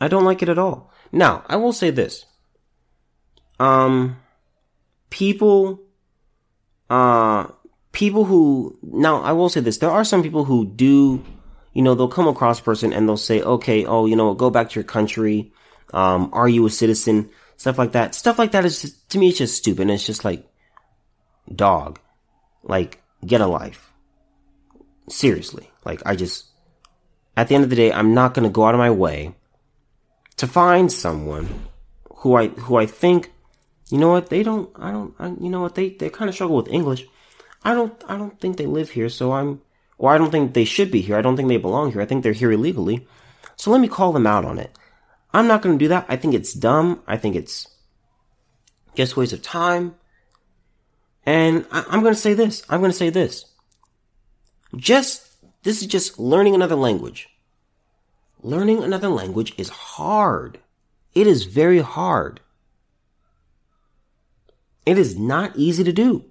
[0.00, 0.90] I don't like it at all.
[1.12, 2.24] Now, I will say this.
[3.60, 4.16] Um
[5.10, 5.80] people
[6.88, 7.48] uh
[7.92, 9.78] people who now I will say this.
[9.78, 11.22] There are some people who do
[11.74, 14.50] you know, they'll come across a person and they'll say, okay, oh, you know, go
[14.50, 15.52] back to your country
[15.92, 17.30] um, are you a citizen?
[17.56, 18.14] Stuff like that.
[18.14, 19.90] Stuff like that is just, to me, it's just stupid.
[19.90, 20.44] It's just like,
[21.54, 21.98] dog,
[22.62, 23.92] like, get a life.
[25.08, 25.70] Seriously.
[25.84, 26.46] Like, I just,
[27.36, 29.34] at the end of the day, I'm not to go out of my way
[30.36, 31.66] to find someone
[32.16, 33.32] who I, who I think,
[33.90, 36.34] you know what, they don't, I don't, I, you know what, they, they kind of
[36.34, 37.06] struggle with English.
[37.64, 39.60] I don't, I don't think they live here, so I'm,
[39.98, 41.16] or I don't think they should be here.
[41.16, 42.00] I don't think they belong here.
[42.00, 43.06] I think they're here illegally.
[43.56, 44.76] So let me call them out on it.
[45.32, 46.06] I'm not to do that.
[46.08, 47.02] I think it's dumb.
[47.06, 47.68] I think it's
[48.94, 49.94] just waste of time.
[51.24, 52.62] And I, am going to say this.
[52.68, 53.44] I'm going to say this.
[54.76, 57.28] Just, this is just learning another language.
[58.42, 60.58] Learning another language is hard.
[61.14, 62.40] It is very hard.
[64.84, 66.24] It is not easy to do.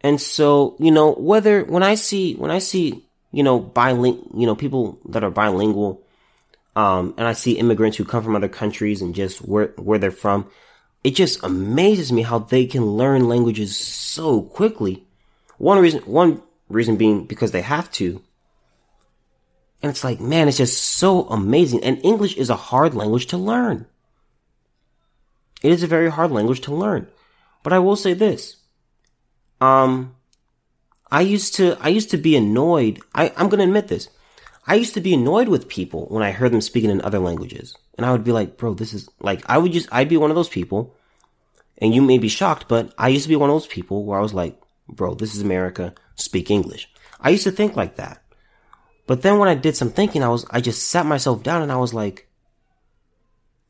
[0.00, 4.46] And so, you know, whether, when I see, when I see, you know, bilingual, you
[4.46, 6.02] know, people that are bilingual,
[6.76, 10.12] um, and I see immigrants who come from other countries and just where, where they're
[10.12, 10.48] from.
[11.04, 15.04] It just amazes me how they can learn languages so quickly.
[15.58, 18.22] One reason, one reason being because they have to.
[19.82, 21.84] And it's like, man, it's just so amazing.
[21.84, 23.86] And English is a hard language to learn.
[25.62, 27.08] It is a very hard language to learn.
[27.62, 28.56] But I will say this.
[29.60, 30.16] Um,
[31.10, 33.00] I used to, I used to be annoyed.
[33.14, 34.08] I, I'm going to admit this.
[34.68, 37.74] I used to be annoyed with people when I heard them speaking in other languages.
[37.96, 40.30] And I would be like, bro, this is like, I would just, I'd be one
[40.30, 40.94] of those people.
[41.78, 44.18] And you may be shocked, but I used to be one of those people where
[44.18, 46.86] I was like, bro, this is America, speak English.
[47.18, 48.22] I used to think like that.
[49.06, 51.72] But then when I did some thinking, I was, I just sat myself down and
[51.72, 52.28] I was like,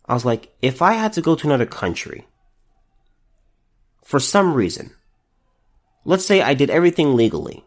[0.04, 2.26] I was like, if I had to go to another country
[4.02, 4.90] for some reason,
[6.04, 7.64] let's say I did everything legally,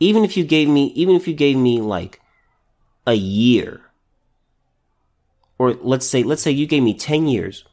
[0.00, 2.18] even if you gave me, even if you gave me like
[3.06, 3.80] a year,
[5.58, 7.64] or let's say, let's say you gave me 10 years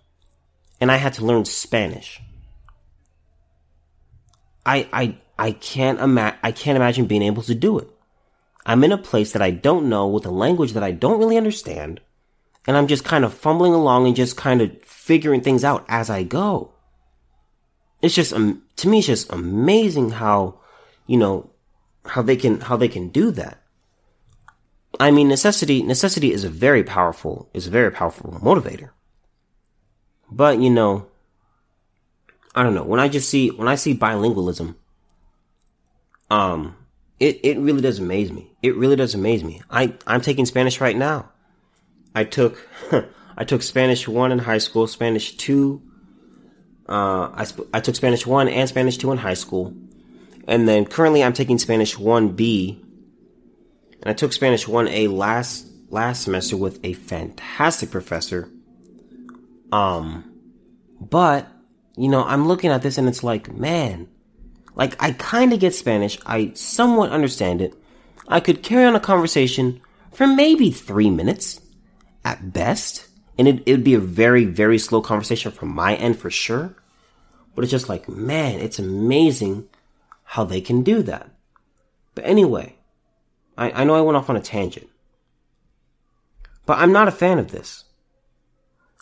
[0.82, 2.22] and I had to learn Spanish.
[4.66, 7.88] I, I, I can't ima- I can't imagine being able to do it.
[8.66, 11.38] I'm in a place that I don't know with a language that I don't really
[11.38, 12.02] understand.
[12.68, 16.10] And I'm just kind of fumbling along and just kind of figuring things out as
[16.10, 16.74] I go.
[18.02, 20.60] It's just, um, to me, it's just amazing how,
[21.08, 21.50] you know,
[22.06, 23.64] how they can, how they can do that.
[24.98, 28.92] I mean, necessity, necessity is a very powerful, is a very powerful motivator.
[30.32, 31.08] But, you know,
[32.56, 32.84] I don't know.
[32.84, 34.76] When I just see, when I see bilingualism,
[36.30, 36.76] um,
[37.20, 38.52] it, it really does amaze me.
[38.62, 39.62] It really does amaze me.
[39.70, 41.32] I, I'm taking Spanish right now.
[42.16, 42.68] I took,
[43.38, 45.82] I took Spanish 1 in high school, Spanish 2,
[46.90, 49.74] uh, I, sp- I took Spanish 1 and Spanish 2 in high school.
[50.48, 52.84] And then currently I'm taking Spanish 1B.
[54.02, 58.50] And I took Spanish 1A last, last semester with a fantastic professor.
[59.72, 60.32] Um,
[61.00, 61.48] but,
[61.98, 64.08] you know, I'm looking at this and it's like, man,
[64.76, 66.18] like, I kind of get Spanish.
[66.26, 67.74] I somewhat understand it.
[68.28, 69.82] I could carry on a conversation
[70.14, 71.60] for maybe three minutes
[72.24, 73.08] at best.
[73.38, 76.76] And it, it'd be a very, very slow conversation from my end for sure.
[77.56, 79.68] But it's just like, man, it's amazing
[80.24, 81.30] how they can do that.
[82.16, 82.79] But anyway,
[83.60, 84.90] I, I know I went off on a tangent.
[86.66, 87.84] But I'm not a fan of this.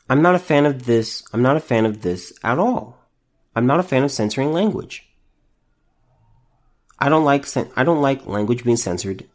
[0.10, 1.24] I'm not a fan of this.
[1.32, 2.97] I'm not a fan of this at all.
[3.55, 5.08] I'm not a fan of censoring language.
[6.99, 7.45] I don't like
[7.78, 9.28] I don't like language being censored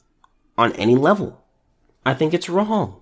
[0.58, 1.44] on any level.
[2.04, 3.00] I think it's wrong.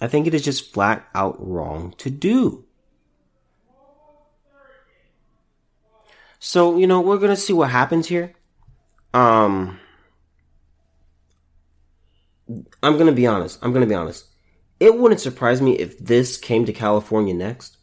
[0.00, 2.64] I think it is just flat out wrong to do.
[6.40, 8.34] So, you know, we're going to see what happens here.
[9.14, 9.78] Um
[12.82, 13.58] I'm to be honest.
[13.62, 14.26] I'm to be honest.
[14.80, 17.76] It wouldn't surprise me if this came to California next.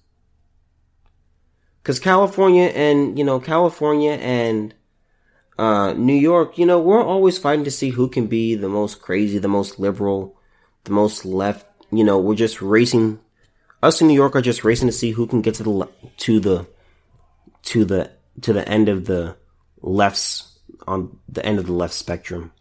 [1.83, 4.73] Cause California and, you know, California and,
[5.57, 9.01] uh, New York, you know, we're always fighting to see who can be the most
[9.01, 10.37] crazy, the most liberal,
[10.83, 11.65] the most left.
[11.91, 13.19] You know, we're just racing.
[13.81, 16.39] Us in New York are just racing to see who can get to the to
[16.39, 16.67] the
[17.63, 18.11] to the
[18.41, 19.35] to the end of the
[19.81, 20.48] lefts
[20.87, 22.51] on the end of the left spectrum.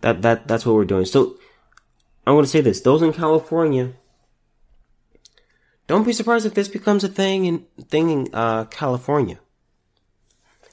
[0.00, 1.04] That that that's what we're doing.
[1.04, 1.36] So
[2.26, 3.94] I'm going to say this: those in California
[5.86, 9.38] don't be surprised if this becomes a thing in thing in uh, California.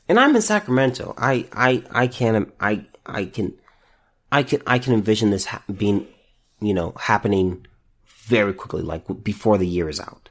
[0.10, 1.14] And I'm in Sacramento.
[1.18, 3.54] I I I can I I can
[4.32, 6.08] I can I can envision this ha- being
[6.60, 7.66] you know happening
[8.06, 10.30] very quickly, like before the year is out.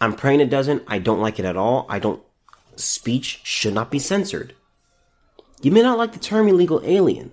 [0.00, 0.84] I'm praying it doesn't.
[0.86, 1.86] I don't like it at all.
[1.88, 2.22] I don't.
[2.76, 4.54] Speech should not be censored.
[5.62, 7.32] You may not like the term illegal alien,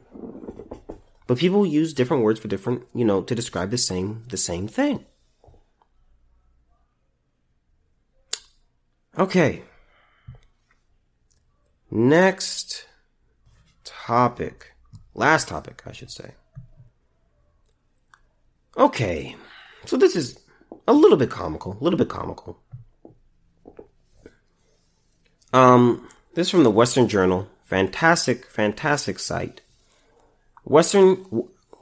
[1.27, 4.67] but people use different words for different, you know, to describe the same the same
[4.67, 5.05] thing.
[9.17, 9.63] Okay.
[11.89, 12.87] Next
[13.83, 14.73] topic.
[15.13, 16.31] Last topic, I should say.
[18.77, 19.35] Okay.
[19.85, 20.39] So this is
[20.87, 22.59] a little bit comical, a little bit comical.
[25.53, 27.47] Um, this is from the Western Journal.
[27.65, 29.61] Fantastic, fantastic site.
[30.63, 31.25] Western,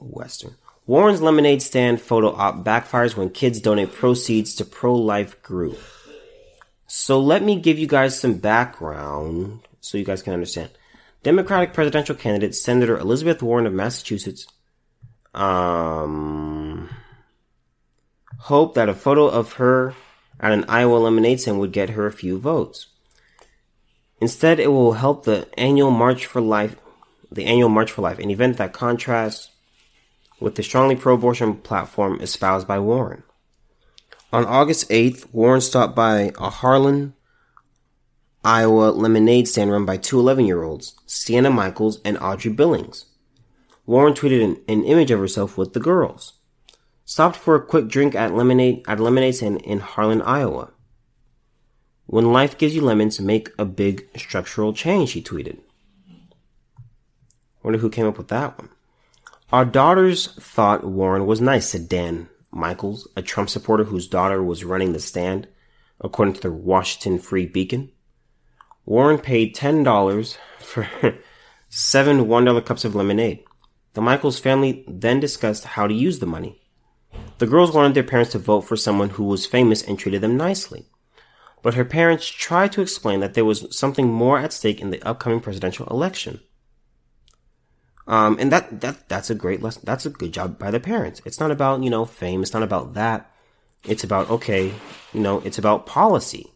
[0.00, 0.56] Western.
[0.86, 5.78] Warren's lemonade stand photo op backfires when kids donate proceeds to pro-life group.
[6.86, 10.70] So let me give you guys some background so you guys can understand.
[11.22, 14.46] Democratic presidential candidate Senator Elizabeth Warren of Massachusetts
[15.34, 16.88] um,
[18.38, 19.94] hoped that a photo of her
[20.40, 22.86] at an Iowa lemonade stand would get her a few votes.
[24.20, 26.76] Instead, it will help the annual March for Life,
[27.30, 29.50] the annual March for Life, an event that contrasts
[30.38, 33.22] with the strongly pro-abortion platform espoused by Warren.
[34.32, 37.14] On August 8th, Warren stopped by a Harlan,
[38.44, 43.04] Iowa lemonade stand run by two 11 year olds, Sienna Michaels and Audrey Billings.
[43.84, 46.34] Warren tweeted an, an, image of herself with the girls.
[47.04, 50.72] Stopped for a quick drink at lemonade at lemonade stand in Harlan, Iowa.
[52.10, 55.58] When life gives you lemons, make a big structural change, he tweeted.
[57.62, 58.68] Wonder who came up with that one.
[59.52, 64.64] Our daughters thought Warren was nice, said Dan Michaels, a Trump supporter whose daughter was
[64.64, 65.46] running the stand,
[66.00, 67.92] according to the Washington Free Beacon.
[68.84, 70.88] Warren paid $10 for
[71.68, 73.44] seven $1 cups of lemonade.
[73.92, 76.60] The Michaels family then discussed how to use the money.
[77.38, 80.36] The girls wanted their parents to vote for someone who was famous and treated them
[80.36, 80.89] nicely.
[81.62, 85.02] But her parents tried to explain that there was something more at stake in the
[85.02, 86.40] upcoming presidential election.
[88.06, 89.82] Um, and that, that, that's a great lesson.
[89.84, 91.20] That's a good job by the parents.
[91.24, 92.42] It's not about, you know, fame.
[92.42, 93.30] It's not about that.
[93.84, 94.72] It's about, okay,
[95.12, 96.52] you know, it's about policy.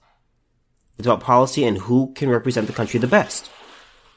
[0.98, 3.50] It's about policy and who can represent the country the best.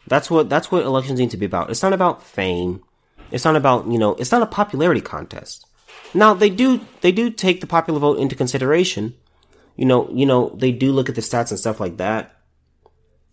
[0.07, 1.69] That's what, that's what elections need to be about.
[1.69, 2.83] It's not about fame.
[3.29, 5.65] It's not about, you know, it's not a popularity contest.
[6.13, 9.15] Now, they do, they do take the popular vote into consideration.
[9.77, 12.35] You know, you know, they do look at the stats and stuff like that.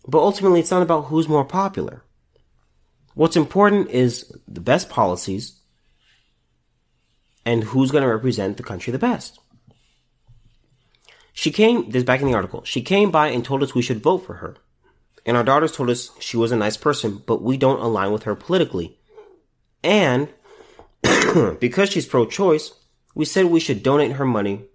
[0.07, 2.03] But ultimately, it's not about who's more popular.
[3.15, 5.59] What's important is the best policies
[7.45, 9.39] and who's going to represent the country the best.
[11.33, 14.01] She came, this back in the article, she came by and told us we should
[14.01, 14.55] vote for her.
[15.25, 18.23] And our daughters told us she was a nice person, but we don't align with
[18.23, 18.99] her politically.
[19.83, 20.29] And
[21.59, 22.71] because she's pro choice,
[23.15, 24.65] we said we should donate her money.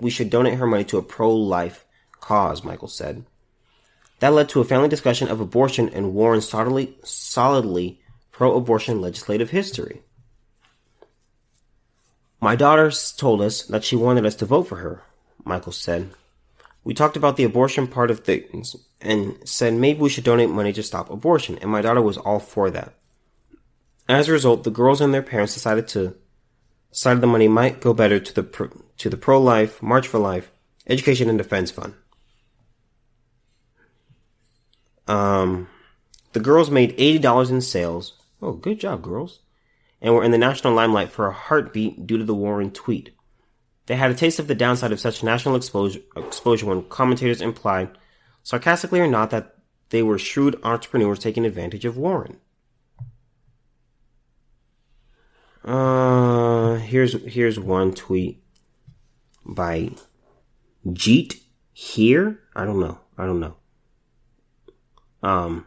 [0.00, 1.84] We should donate her money to a pro life
[2.20, 3.24] cause, Michael said.
[4.20, 8.00] That led to a family discussion of abortion and Warren's solidly, solidly
[8.32, 10.02] pro abortion legislative history.
[12.40, 15.02] My daughter told us that she wanted us to vote for her,
[15.44, 16.10] Michael said.
[16.84, 20.72] We talked about the abortion part of things and said maybe we should donate money
[20.72, 22.94] to stop abortion, and my daughter was all for that.
[24.08, 26.14] As a result, the girls and their parents decided to
[26.90, 28.42] decided the money might go better to the
[28.98, 30.50] to the pro-life, March for Life,
[30.86, 31.94] Education and Defense Fund.
[35.06, 35.68] Um,
[36.32, 38.14] the girls made eighty dollars in sales.
[38.42, 39.40] Oh, good job, girls!
[40.02, 43.10] And were in the national limelight for a heartbeat due to the Warren tweet.
[43.86, 47.88] They had a taste of the downside of such national exposure, exposure when commentators implied,
[48.42, 49.54] sarcastically or not, that
[49.88, 52.36] they were shrewd entrepreneurs taking advantage of Warren.
[55.64, 58.42] Uh, here's here's one tweet
[59.48, 59.90] by
[60.86, 61.40] Jeet
[61.72, 62.40] Heer.
[62.54, 63.00] I don't know.
[63.16, 63.56] I don't know.
[65.22, 65.66] Um,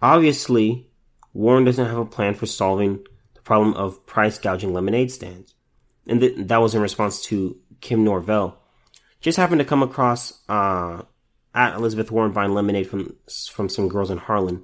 [0.00, 0.90] obviously,
[1.32, 5.54] Warren doesn't have a plan for solving the problem of price gouging lemonade stands.
[6.06, 8.58] And th- that was in response to Kim Norvell.
[9.20, 11.02] Just happened to come across uh,
[11.54, 13.16] at Elizabeth Warren buying lemonade from
[13.50, 14.62] from some girls in Harlan.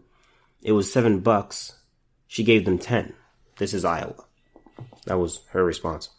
[0.62, 1.80] It was seven bucks.
[2.28, 3.14] She gave them ten.
[3.56, 4.24] This is Iowa.
[5.06, 6.10] That was her response.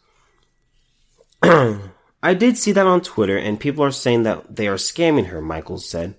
[1.42, 5.40] I did see that on Twitter, and people are saying that they are scamming her,
[5.40, 6.14] Michaels said.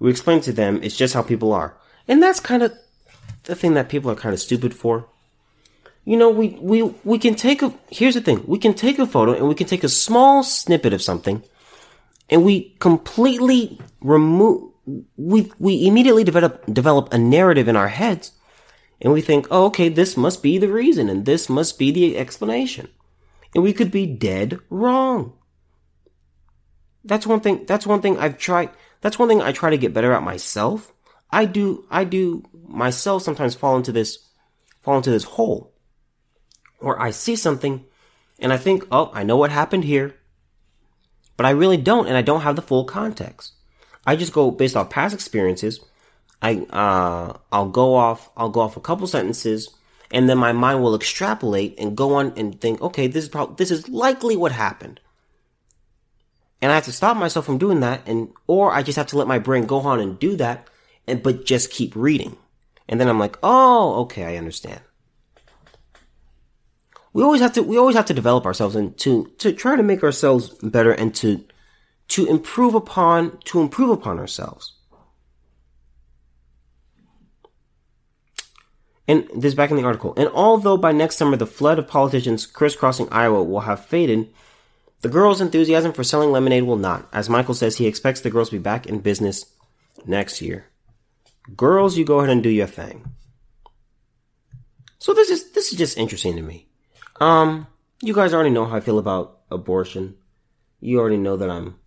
[0.00, 1.76] We explained to them it's just how people are.
[2.06, 2.72] And that's kind of
[3.44, 5.08] the thing that people are kind of stupid for
[6.08, 9.06] you know, we, we, we can take a, here's the thing, we can take a
[9.06, 11.42] photo and we can take a small snippet of something
[12.30, 14.72] and we completely remove,
[15.18, 18.32] we, we immediately develop, develop a narrative in our heads
[19.00, 22.16] and we think, oh, okay, this must be the reason and this must be the
[22.16, 22.88] explanation.
[23.54, 25.34] And we could be dead wrong.
[27.04, 28.70] That's one thing, that's one thing I've tried,
[29.00, 30.92] that's one thing I try to get better at myself.
[31.30, 34.18] I do, I do myself sometimes fall into this,
[34.82, 35.72] fall into this hole
[36.80, 37.84] or I see something
[38.38, 40.14] and I think, oh, I know what happened here.
[41.36, 43.52] But I really don't, and I don't have the full context.
[44.06, 45.80] I just go based off past experiences.
[46.40, 49.74] I uh, I'll go off I'll go off a couple sentences,
[50.10, 53.56] and then my mind will extrapolate and go on and think, okay, this is probably
[53.56, 55.00] this is likely what happened.
[56.60, 59.18] And I have to stop myself from doing that, and or I just have to
[59.18, 60.68] let my brain go on and do that,
[61.06, 62.36] and but just keep reading.
[62.88, 64.80] And then I'm like, oh, okay, I understand
[67.12, 69.82] we always have to we always have to develop ourselves and to to try to
[69.82, 71.44] make ourselves better and to
[72.06, 74.74] to improve upon to improve upon ourselves.
[79.08, 80.12] And this back in the article.
[80.18, 84.28] And although by next summer the flood of politicians crisscrossing Iowa will have faded,
[85.00, 87.08] the girls' enthusiasm for selling lemonade will not.
[87.12, 89.46] As Michael says, he expects the girls to be back in business
[90.04, 90.66] next year.
[91.56, 93.06] Girls, you go ahead and do your thing.
[94.98, 96.68] So this is this is just interesting to me.
[97.20, 97.66] Um,
[98.02, 100.16] you guys already know how I feel about abortion.
[100.80, 101.78] You already know that I'm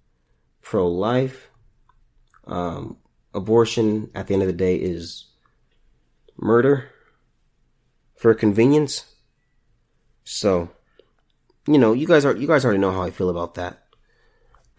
[0.62, 1.50] pro life.
[2.48, 2.98] Um,
[3.34, 5.26] abortion at the end of the day is
[6.38, 6.91] murder
[8.22, 9.06] for convenience.
[10.24, 10.70] So,
[11.66, 13.80] you know, you guys are you guys already know how I feel about that.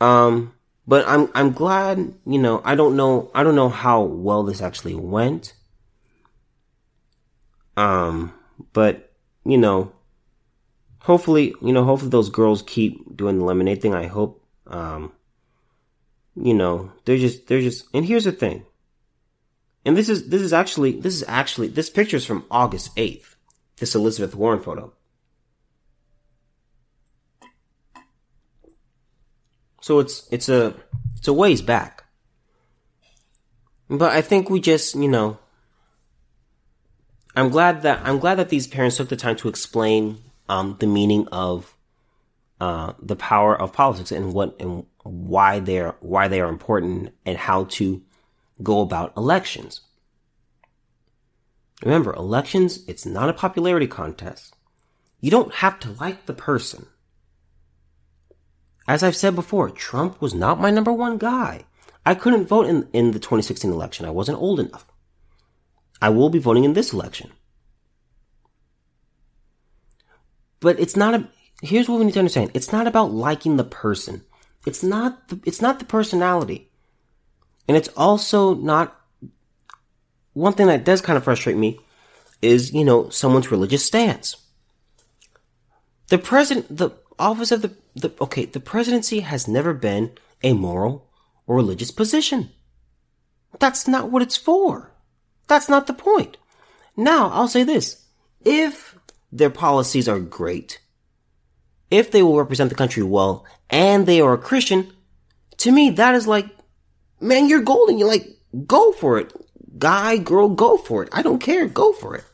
[0.01, 0.55] Um,
[0.87, 4.63] but I'm I'm glad, you know, I don't know I don't know how well this
[4.63, 5.55] actually went.
[7.77, 8.33] Um,
[8.73, 9.13] but
[9.45, 9.91] you know,
[11.01, 13.93] hopefully, you know, hopefully those girls keep doing the lemonade thing.
[13.93, 15.13] I hope, um,
[16.37, 18.65] you know, they're just, they're just, and here's the thing.
[19.85, 23.32] And this is, this is actually, this is actually, this picture is from August 8th.
[23.83, 24.93] This Elizabeth Warren photo.
[29.81, 30.77] So it's, it's a,
[31.17, 32.05] it's a ways back.
[33.91, 35.37] But I think we just, you know,
[37.35, 40.19] I'm glad that, I'm glad that these parents took the time to explain
[40.49, 41.77] um, the meaning of
[42.61, 47.37] uh, the power of politics and what and why they're why they are important and
[47.37, 48.01] how to
[48.63, 49.81] go about elections.
[51.83, 54.55] Remember, elections, it's not a popularity contest.
[55.21, 56.87] You don't have to like the person.
[58.87, 61.65] As I've said before, Trump was not my number one guy.
[62.05, 64.07] I couldn't vote in, in the 2016 election.
[64.07, 64.87] I wasn't old enough.
[66.01, 67.31] I will be voting in this election.
[70.59, 71.29] But it's not a,
[71.63, 72.51] here's what we need to understand.
[72.55, 74.25] It's not about liking the person.
[74.67, 76.71] It's not the, it's not the personality.
[77.69, 79.01] And it's also not,
[80.33, 81.79] one thing that does kind of frustrate me
[82.41, 84.37] is, you know, someone's religious stance.
[86.09, 90.13] The president, the office of the, the, okay, the presidency has never been
[90.43, 91.09] a moral
[91.47, 92.51] or religious position.
[93.59, 94.93] That's not what it's for.
[95.49, 96.37] That's not the point.
[96.97, 98.05] Now, I'll say this.
[98.45, 98.97] If
[99.31, 100.81] their policies are great,
[101.91, 104.93] if they will represent the country well, and they are a Christian,
[105.59, 106.47] to me, that is like,
[107.21, 107.99] man, you're golden.
[107.99, 108.27] You're like,
[108.67, 109.33] go for it.
[109.79, 111.09] Guy, girl, go for it.
[111.13, 111.67] I don't care.
[111.67, 112.25] Go for it.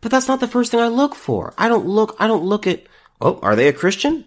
[0.00, 1.52] But that's not the first thing I look for.
[1.58, 2.84] I don't look, I don't look at,
[3.20, 4.24] oh, are they a Christian?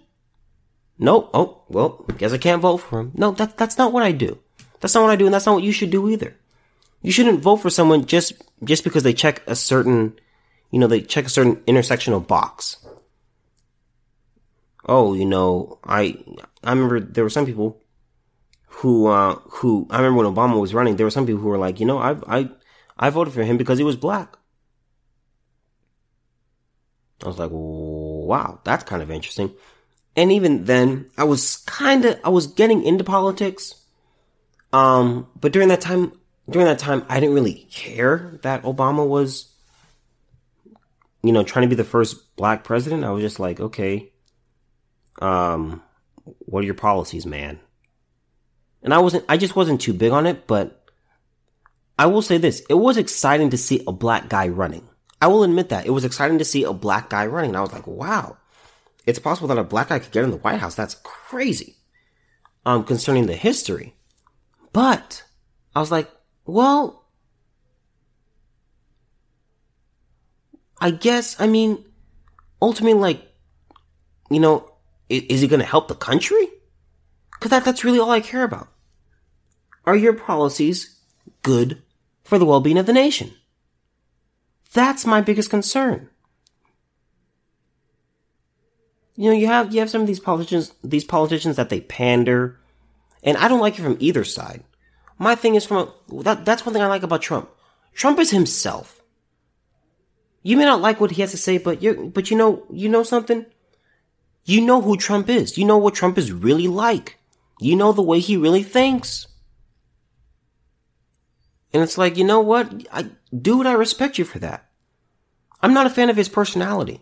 [0.99, 1.29] No.
[1.33, 3.11] Oh, well, guess I can't vote for him.
[3.15, 4.39] No, that, that's not what I do.
[4.79, 6.35] That's not what I do, and that's not what you should do either.
[7.01, 8.33] You shouldn't vote for someone just,
[8.63, 10.19] just because they check a certain,
[10.71, 12.77] you know, they check a certain intersectional box.
[14.85, 16.17] Oh, you know, I,
[16.63, 17.81] I remember there were some people
[18.77, 21.57] who, uh, who, I remember when Obama was running, there were some people who were
[21.57, 22.49] like, you know, I, I,
[22.97, 24.35] I voted for him because he was black.
[27.23, 29.53] I was like, wow, that's kind of interesting.
[30.15, 33.75] And even then, I was kind of, I was getting into politics.
[34.73, 36.11] Um, but during that time,
[36.49, 39.53] during that time, I didn't really care that Obama was,
[41.21, 43.05] you know, trying to be the first black president.
[43.05, 44.11] I was just like, okay,
[45.21, 45.81] um,
[46.39, 47.59] what are your policies, man?
[48.83, 50.83] And I wasn't, I just wasn't too big on it, but
[51.97, 52.61] I will say this.
[52.69, 54.87] It was exciting to see a black guy running.
[55.21, 55.85] I will admit that.
[55.85, 57.51] It was exciting to see a black guy running.
[57.51, 58.37] And I was like, wow,
[59.05, 60.75] it's possible that a black guy could get in the White House.
[60.75, 61.77] That's crazy.
[62.65, 63.95] Um, concerning the history.
[64.73, 65.23] But
[65.73, 66.11] I was like,
[66.45, 67.05] well,
[70.81, 71.85] I guess, I mean,
[72.61, 73.21] ultimately, like,
[74.29, 74.69] you know,
[75.07, 76.49] is, is he going to help the country?
[77.39, 78.72] Cause that, that's really all I care about.
[79.85, 80.99] Are your policies
[81.41, 81.81] good
[82.23, 83.33] for the well-being of the nation?
[84.73, 86.09] That's my biggest concern.
[89.15, 92.59] You know, you have you have some of these politicians these politicians that they pander,
[93.21, 94.63] and I don't like it from either side.
[95.19, 97.49] My thing is from a, that that's one thing I like about Trump.
[97.93, 99.01] Trump is himself.
[100.41, 102.89] You may not like what he has to say, but you but you know you
[102.89, 103.45] know something.
[104.45, 105.57] You know who Trump is.
[105.57, 107.19] You know what Trump is really like.
[107.59, 109.27] You know the way he really thinks.
[111.73, 112.71] And it's like, you know what?
[112.91, 114.69] I, dude, I respect you for that.
[115.61, 117.01] I'm not a fan of his personality.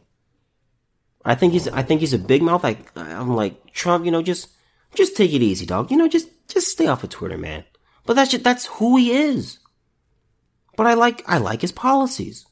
[1.26, 2.64] I think he's, I think he's a big mouth.
[2.64, 4.50] Like, I'm like, Trump, you know, just,
[4.96, 5.92] just take it easy, dog.
[5.92, 7.64] You know, just, just stay off of Twitter, man.
[8.06, 9.60] But that's just, that's who he is.
[10.78, 12.46] But I like, I like his policies.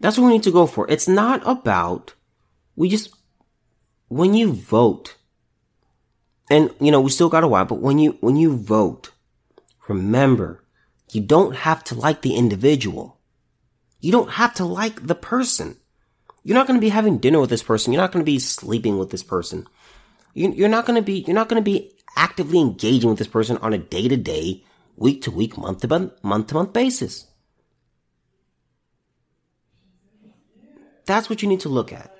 [0.00, 0.90] That's what we need to go for.
[0.90, 2.14] It's not about,
[2.74, 3.14] we just,
[4.08, 5.16] when you vote,
[6.50, 9.10] and you know, we still got a while, but when you, when you vote,
[9.88, 10.62] remember,
[11.12, 13.18] you don't have to like the individual.
[14.00, 15.76] You don't have to like the person.
[16.42, 17.92] You're not going to be having dinner with this person.
[17.92, 19.66] You're not going to be sleeping with this person.
[20.34, 23.56] You're not going to be, you're not going to be actively engaging with this person
[23.58, 24.64] on a day to day,
[24.96, 27.26] week to week, month to month, month to month basis.
[31.06, 32.15] That's what you need to look at.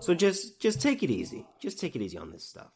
[0.00, 1.46] So just, just take it easy.
[1.60, 2.70] Just take it easy on this stuff.